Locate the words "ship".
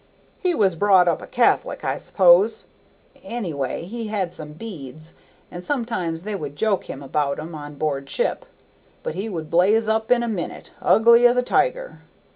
8.09-8.43